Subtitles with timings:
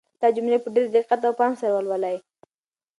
[0.21, 2.17] دا جملې په ډېر دقت او پام سره ولولئ.